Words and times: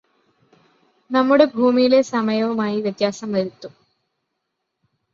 നമ്മുടെ 1.11 1.45
ഭൂമിയിലെ 1.53 2.01
സമയവുമായി 2.11 2.81
വ്യത്യാസം 2.81 3.31
വരുത്തും 3.31 3.73